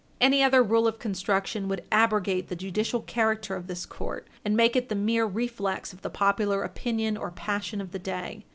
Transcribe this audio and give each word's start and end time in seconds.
Any 0.19 0.41
other 0.41 0.63
rule 0.63 0.87
of 0.87 0.97
construction 0.97 1.67
would 1.67 1.83
abrogate 1.91 2.47
the 2.49 2.55
judicial 2.55 3.01
character 3.01 3.55
of 3.55 3.67
this 3.67 3.85
court, 3.85 4.27
and 4.43 4.57
make 4.57 4.75
it 4.75 4.89
the 4.89 4.95
mere 4.95 5.27
reflex 5.27 5.93
of 5.93 6.01
the 6.01 6.09
popular 6.09 6.63
opinion 6.63 7.17
or 7.17 7.29
passion 7.29 7.79
of 7.79 7.91
the 7.91 7.99
day. 7.99 8.43